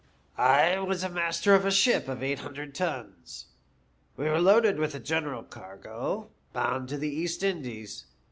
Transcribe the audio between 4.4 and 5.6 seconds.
loaded with a general